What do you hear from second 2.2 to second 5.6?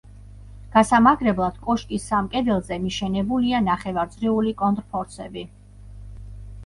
კედელზე მიშენებულია ნახევარწრიული კონტრფორსები.